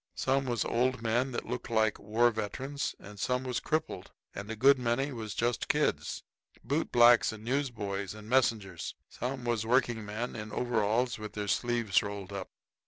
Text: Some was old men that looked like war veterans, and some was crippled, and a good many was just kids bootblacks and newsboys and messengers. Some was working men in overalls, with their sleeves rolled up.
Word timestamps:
Some 0.15 0.47
was 0.47 0.65
old 0.65 1.03
men 1.03 1.31
that 1.31 1.45
looked 1.45 1.69
like 1.69 1.99
war 1.99 2.31
veterans, 2.31 2.95
and 2.99 3.19
some 3.19 3.43
was 3.43 3.59
crippled, 3.59 4.09
and 4.33 4.49
a 4.49 4.55
good 4.55 4.79
many 4.79 5.11
was 5.11 5.35
just 5.35 5.67
kids 5.67 6.23
bootblacks 6.65 7.31
and 7.31 7.43
newsboys 7.43 8.15
and 8.15 8.27
messengers. 8.27 8.95
Some 9.09 9.43
was 9.45 9.63
working 9.63 10.03
men 10.03 10.35
in 10.35 10.51
overalls, 10.51 11.19
with 11.19 11.33
their 11.33 11.47
sleeves 11.47 12.01
rolled 12.01 12.33
up. 12.33 12.49